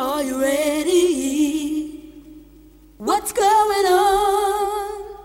are 0.00 0.22
you 0.22 0.40
ready? 0.40 2.00
What's 2.96 3.32
going 3.32 3.86
on? 3.86 5.16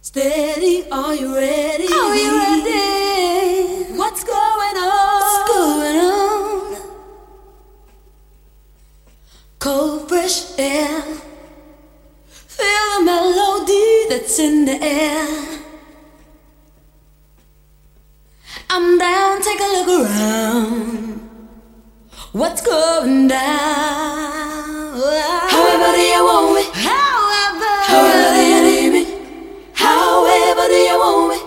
Steady, 0.00 0.88
are 0.90 1.14
you 1.16 1.34
ready? 1.34 1.88
Are 1.92 2.16
you 2.16 2.38
ready? 2.38 3.92
What's 3.98 4.22
going 4.22 4.76
on? 4.76 5.20
What's 5.20 5.48
going 5.50 5.96
on? 5.96 6.76
Cold, 9.58 10.08
fresh 10.08 10.56
air. 10.58 11.02
Feel 12.26 12.98
the 12.98 13.04
melody 13.04 14.06
that's 14.10 14.38
in 14.38 14.64
the 14.64 14.78
air. 14.80 15.58
I'm 18.70 18.96
down, 18.96 19.42
take 19.42 19.60
a 19.60 19.70
look 19.74 20.06
around. 20.06 21.21
What's 22.32 22.62
going 22.62 23.28
down? 23.28 23.38
However 25.52 25.92
do 25.96 26.00
you 26.00 26.24
want 26.24 26.54
me? 26.56 26.62
However, 26.72 27.72
However 27.92 28.28
do 28.36 28.42
you 28.52 28.60
need 28.64 28.90
me? 28.92 29.02
However 29.74 30.66
do 30.68 30.74
you 30.74 30.96
want 30.98 31.28
me? 31.28 31.38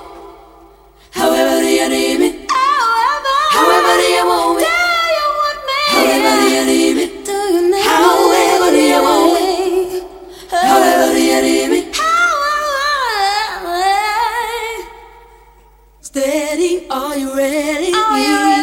However 1.11 1.59
do 1.61 1.67
you 1.67 1.89
need 1.89 2.19
me? 2.19 2.45
however, 2.49 3.35
However 3.57 3.93
do 3.97 4.07
you 4.17 4.25
want 4.27 4.57
me? 4.57 4.63
do 4.63 4.69
you 5.17 5.27
want 5.39 5.59
me? 5.65 5.79
However 5.95 6.33
do 6.41 6.47
you 6.53 6.63
need 6.69 6.93
me? 6.97 7.05
Do 7.25 7.31
you 7.33 7.61
need 7.71 7.85
However 7.85 8.69
do 8.69 8.81
you 8.93 9.01
want 9.01 9.33
me? 9.33 9.45
However 10.51 11.07
do 11.13 11.21
you 11.23 11.41
need 11.41 11.67
me? 11.71 11.79
However, 11.97 13.81
Steady, 16.01 16.71
are 16.91 17.17
you 17.17 17.35
ready? 17.35 17.91
are 17.91 18.19
you 18.19 18.35
ready? 18.35 18.54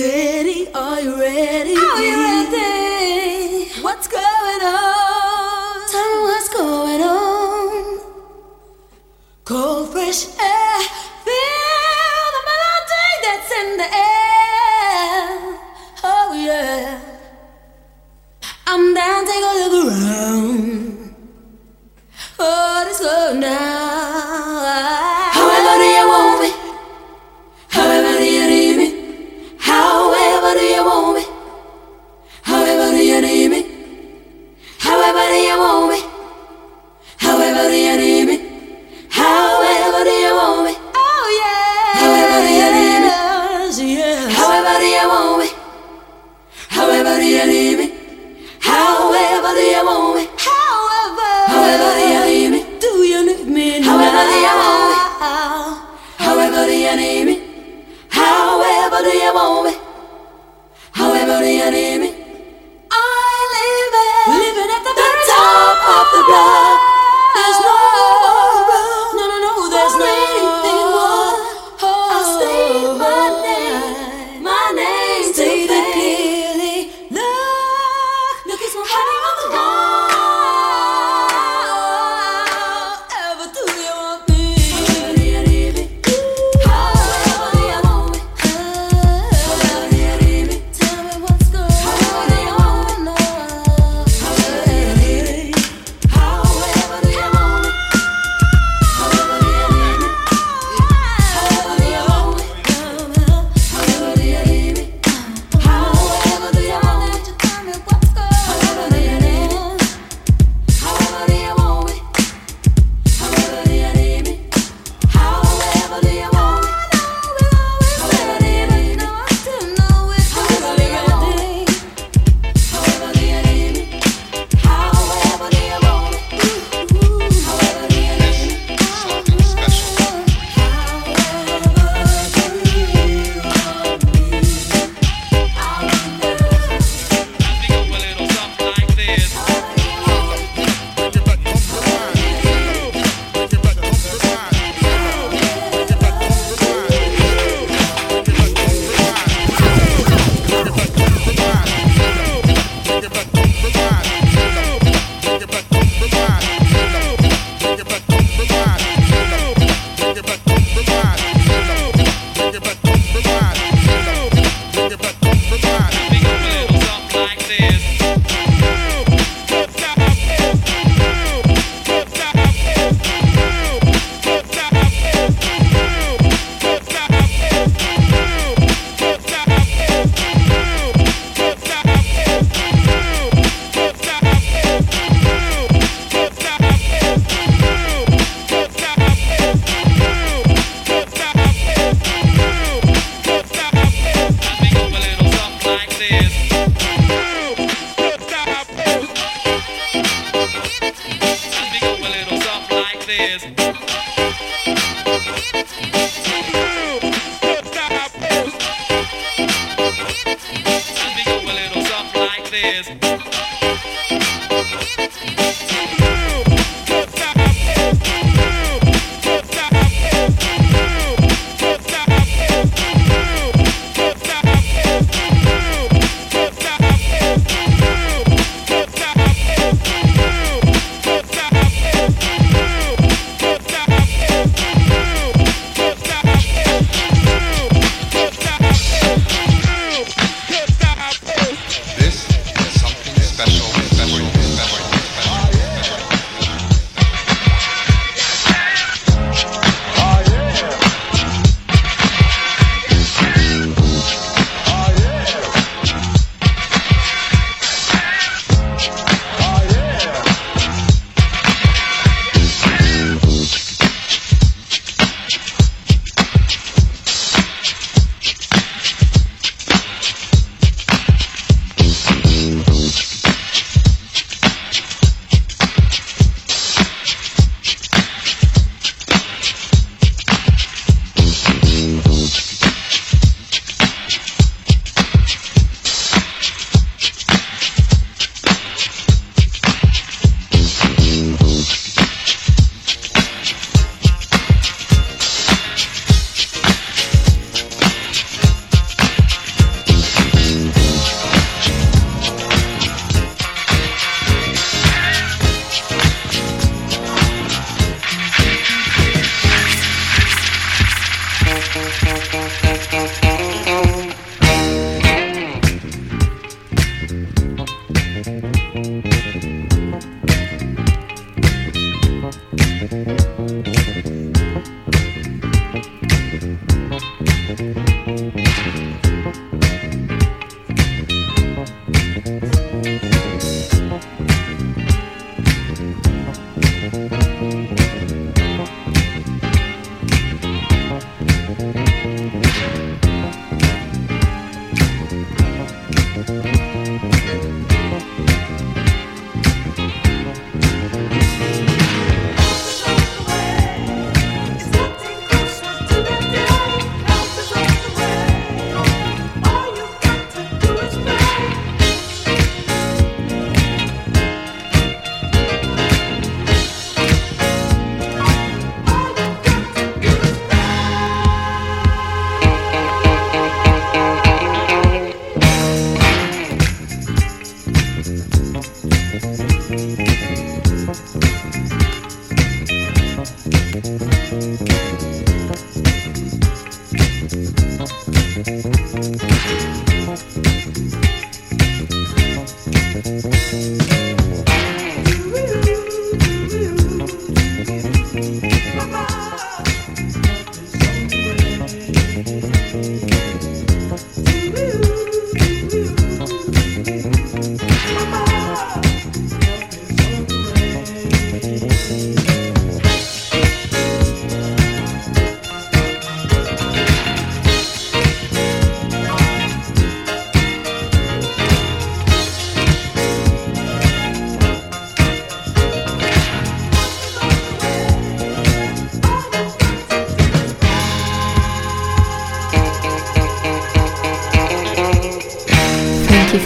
Steady, 0.00 0.66
are 0.72 0.98
you 1.02 1.20
ready? 1.20 1.76
Are 1.76 2.02
you 2.02 2.16
ready? 2.16 3.68
What's 3.82 4.08
going 4.08 4.62
on? 4.62 4.99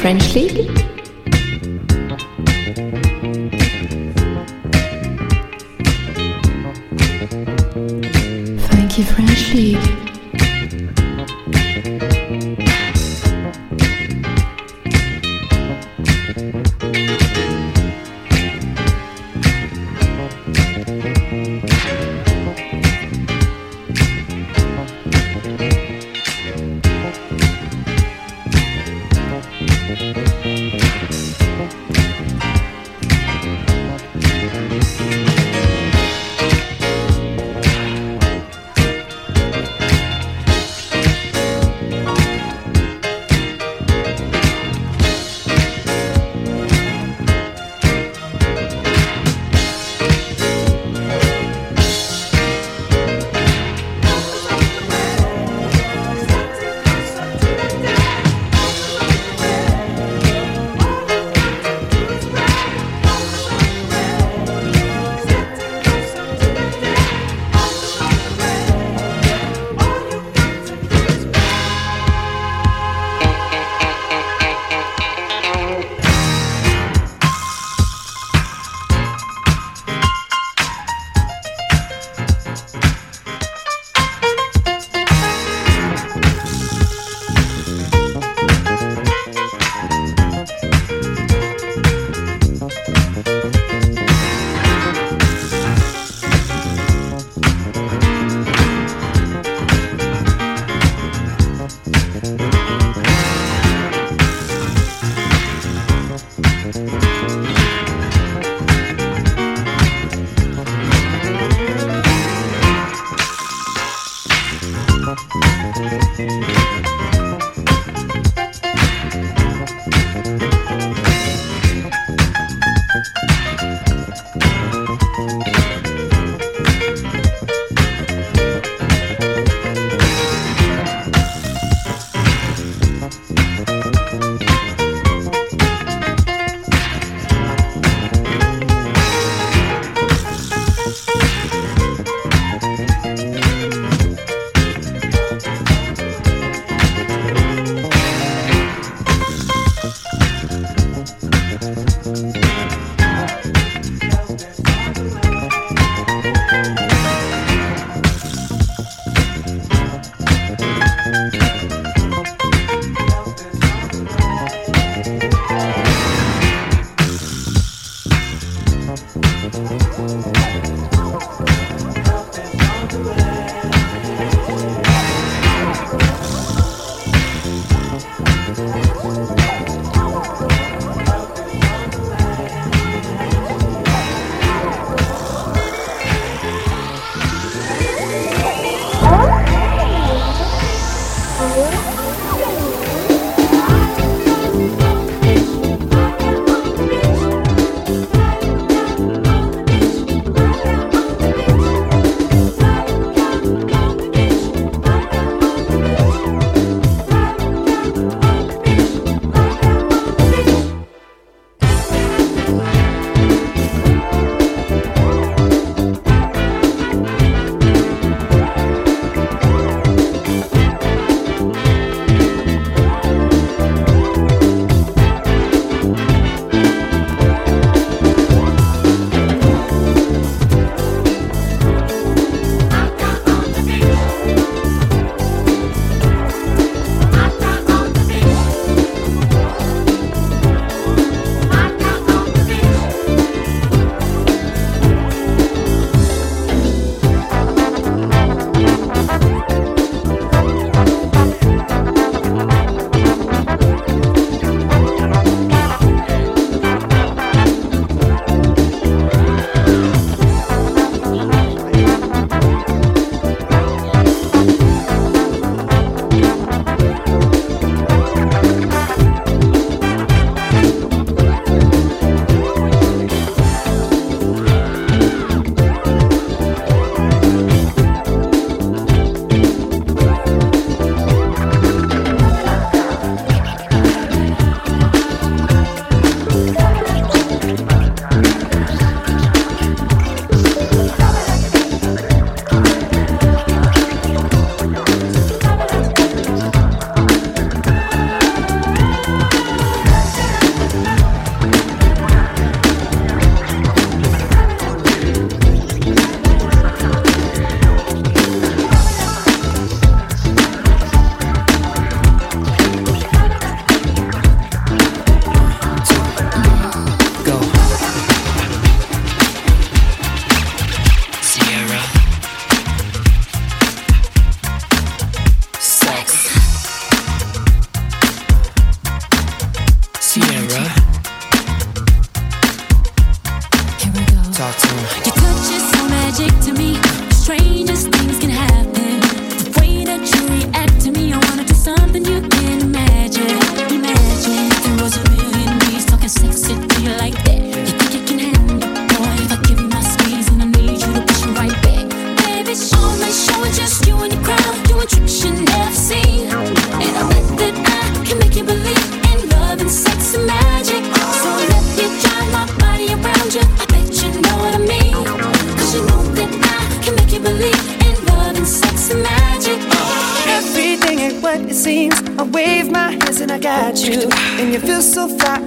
French 0.05 0.35
League. 0.35 0.54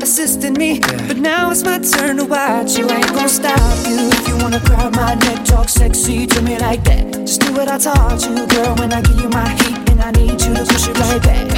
assisting 0.01 0.53
me. 0.53 0.79
Yeah. 0.79 1.07
But 1.07 1.17
now 1.17 1.51
it's 1.51 1.63
my 1.63 1.79
turn 1.79 2.17
to 2.17 2.25
watch 2.25 2.77
you. 2.77 2.87
I 2.87 2.97
ain't 2.97 3.13
gonna 3.13 3.29
stop 3.29 3.59
you. 3.87 3.97
If 4.17 4.27
you 4.27 4.37
wanna 4.37 4.61
grab 4.65 4.95
my 4.95 5.15
neck, 5.15 5.45
talk 5.45 5.69
sexy 5.69 6.27
to 6.27 6.41
me 6.41 6.57
like 6.59 6.83
that. 6.85 7.11
Just 7.25 7.41
do 7.41 7.53
what 7.53 7.67
I 7.67 7.77
taught 7.77 8.23
you, 8.25 8.47
girl. 8.47 8.75
When 8.75 8.93
I 8.93 9.01
give 9.01 9.19
you 9.19 9.29
my 9.29 9.49
heat, 9.49 9.89
and 9.89 10.01
I 10.01 10.11
need 10.11 10.41
you 10.41 10.53
to 10.53 10.65
push 10.65 10.87
it 10.87 10.97
right 10.99 11.21
back. 11.23 11.56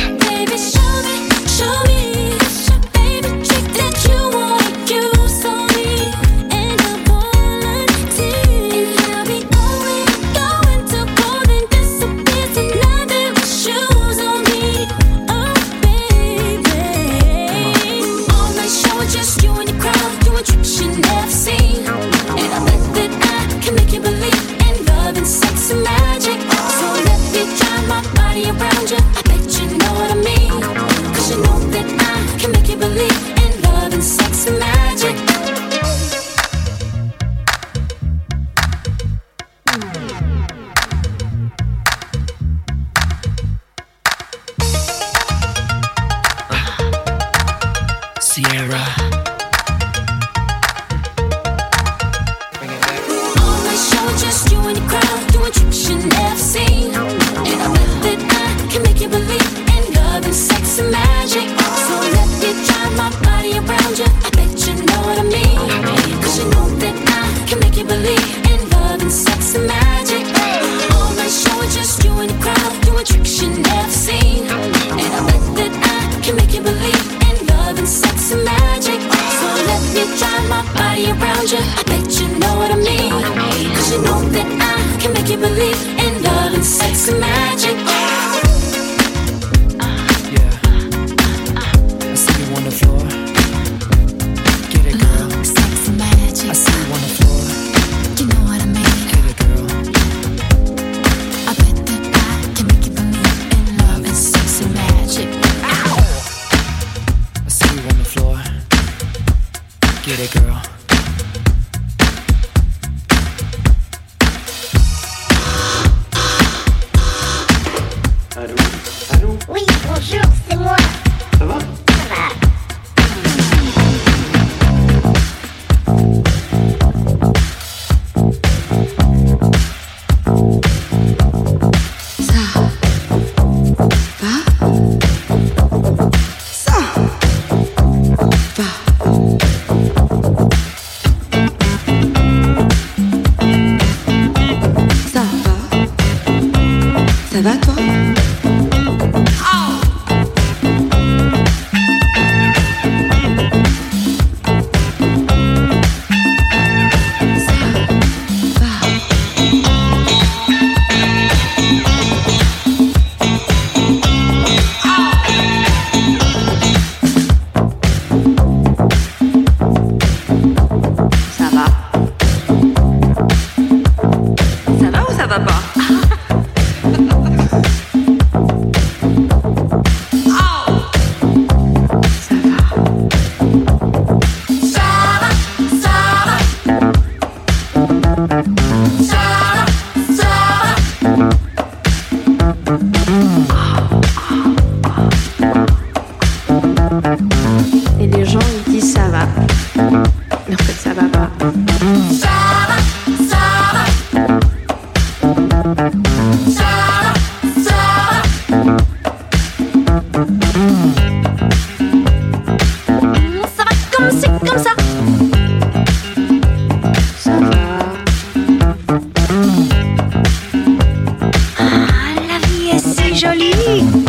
jolie. 223.20 224.09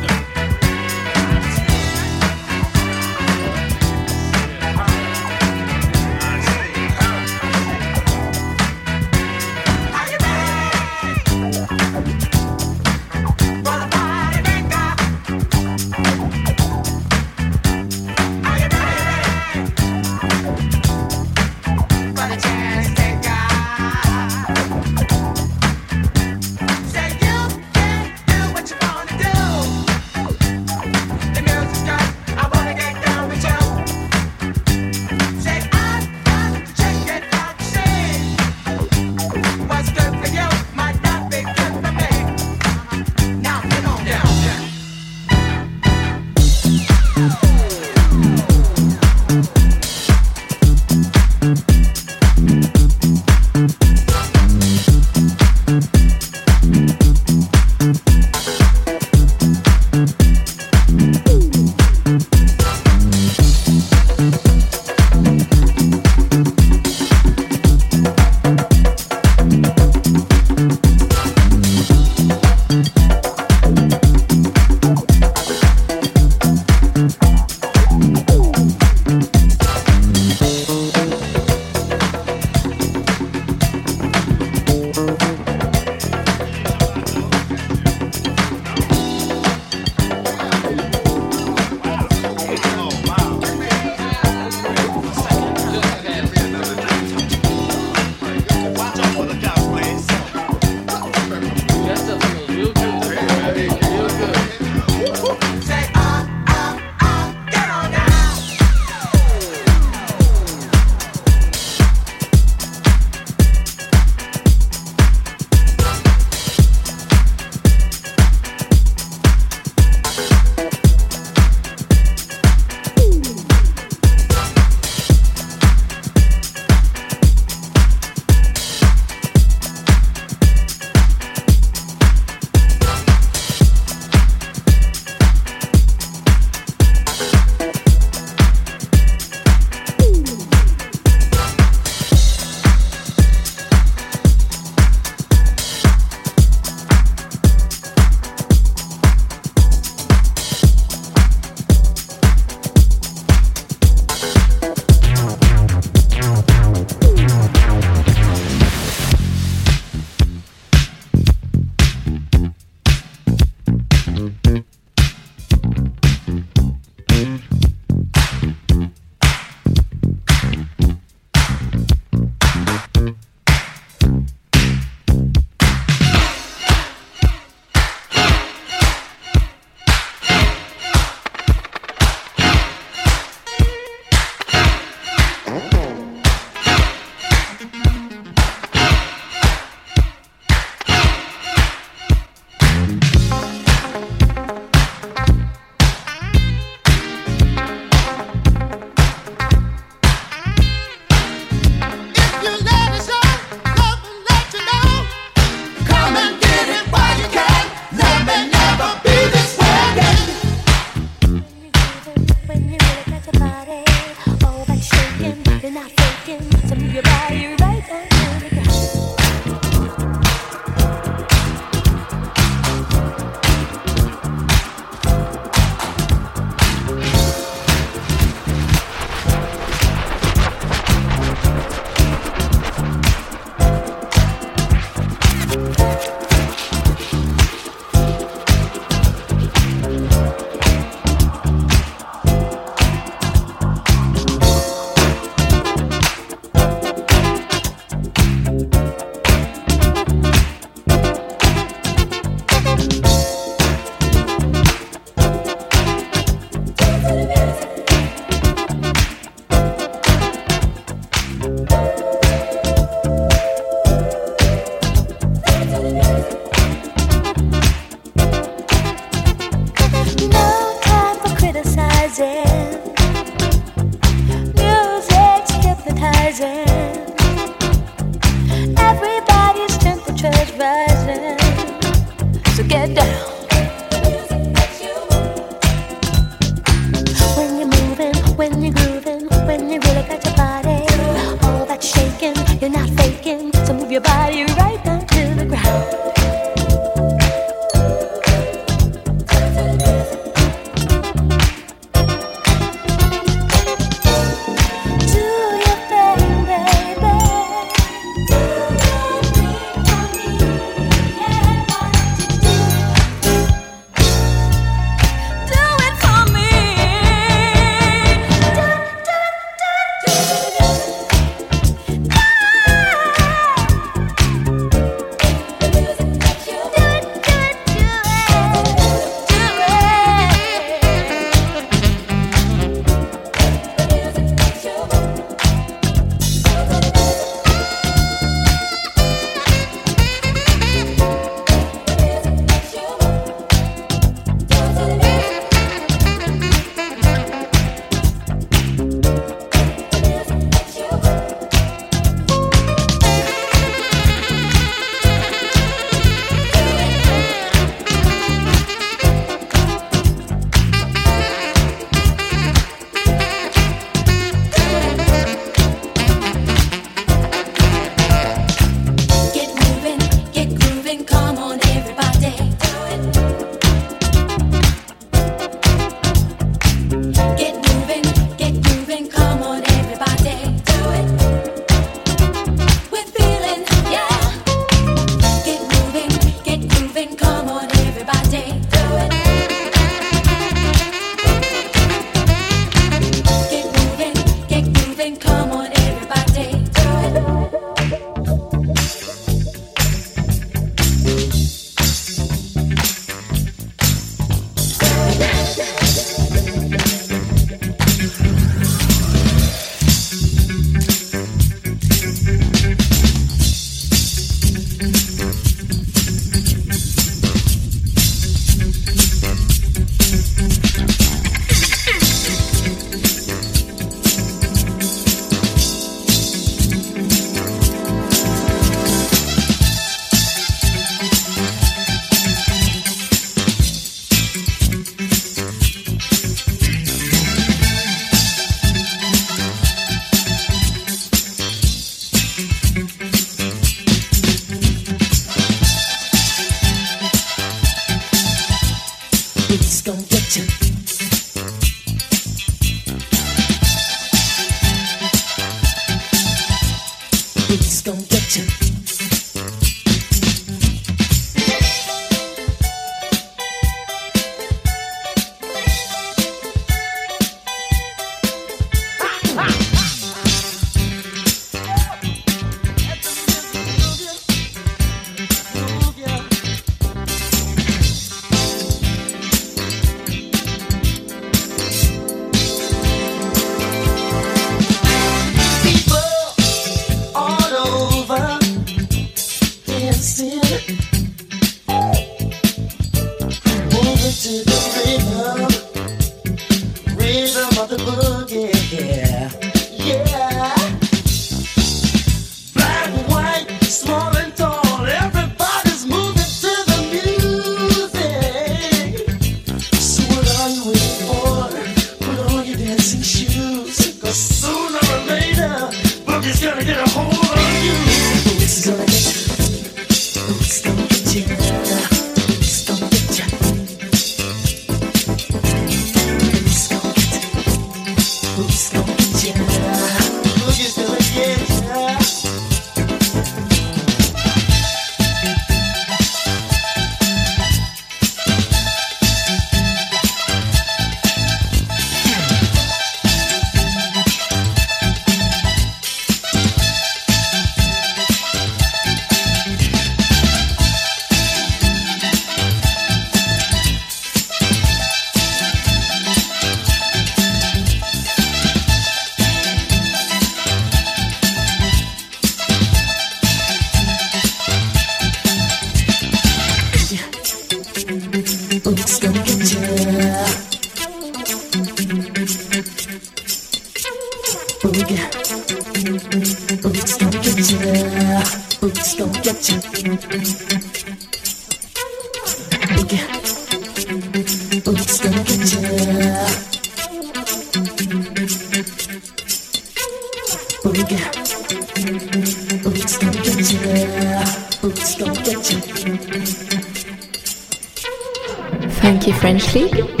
Funky 598.81 599.13
French 599.13 600.00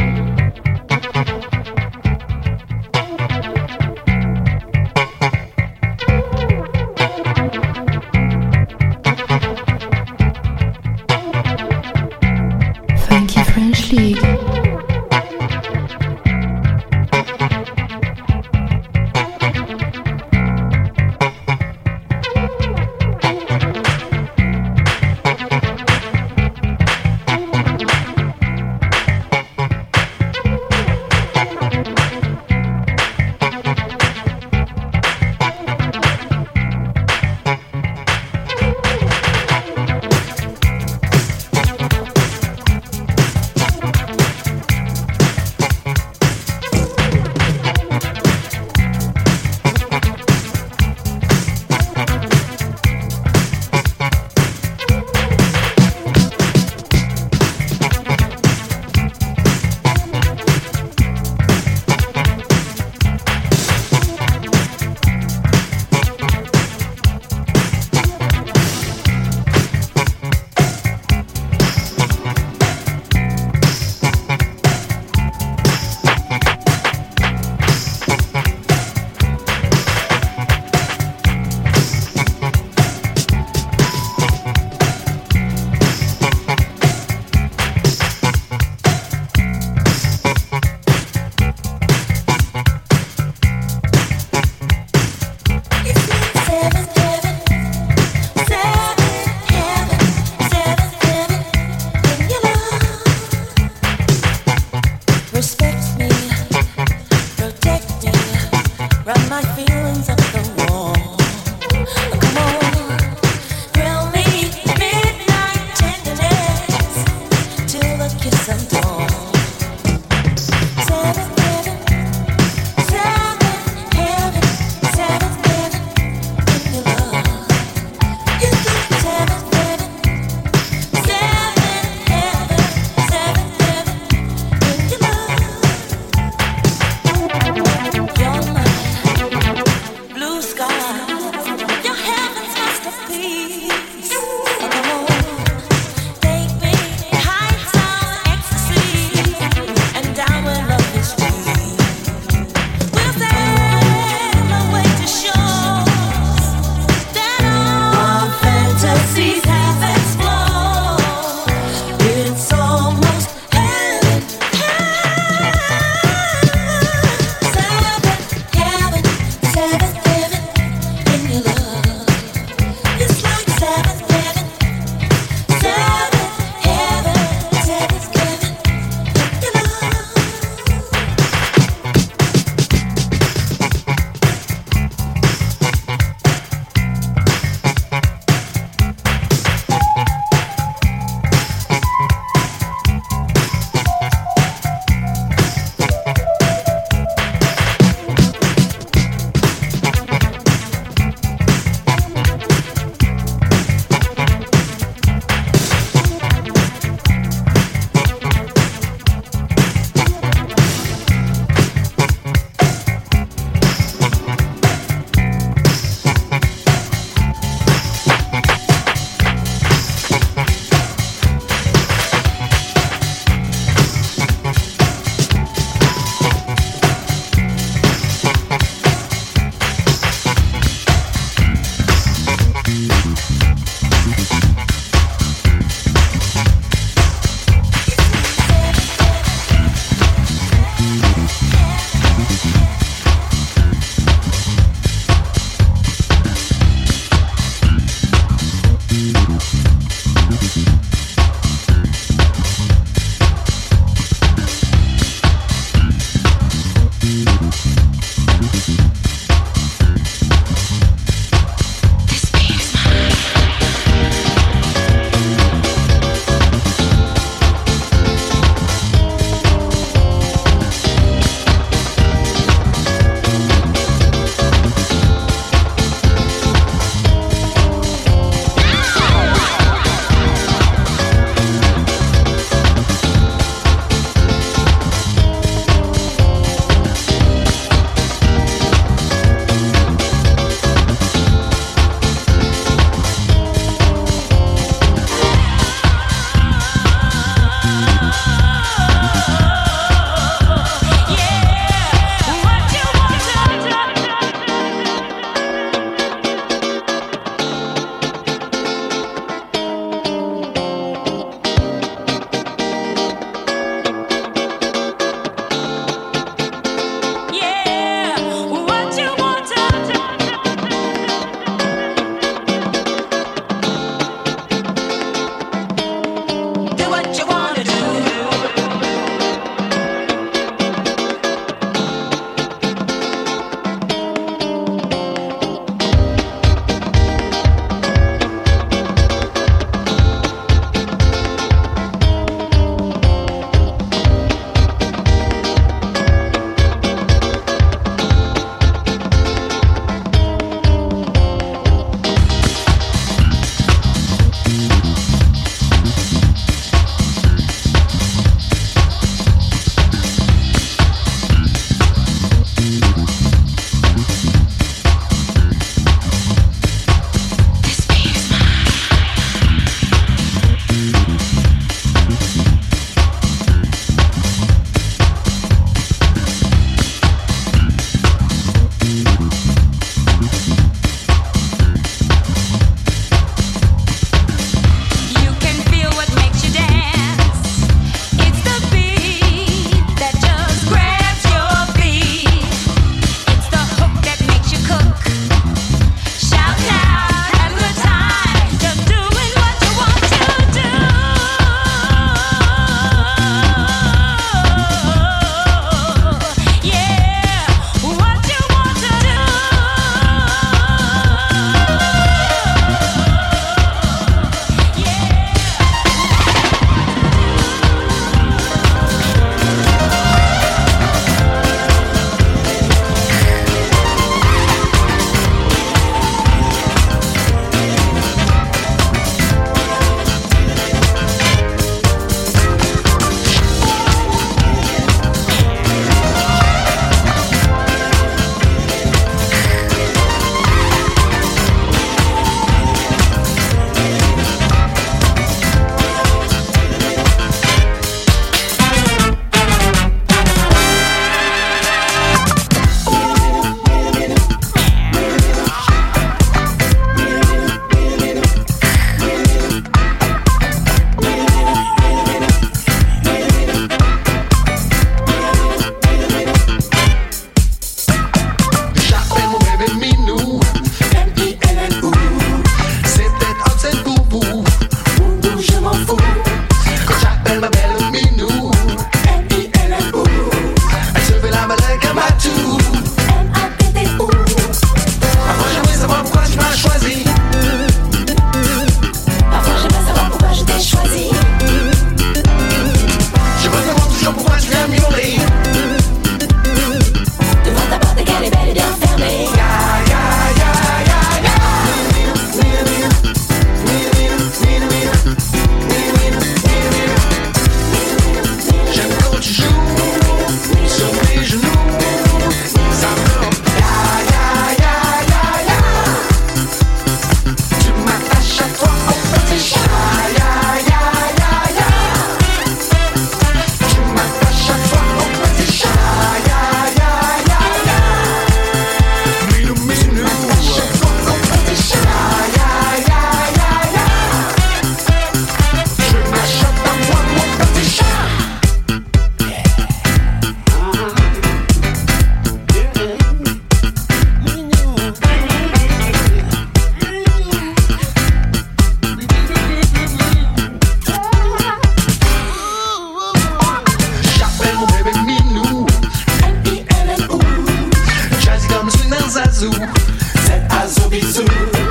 too. 561.11 561.70